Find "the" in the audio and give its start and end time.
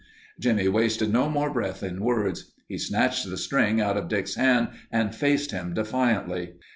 3.29-3.37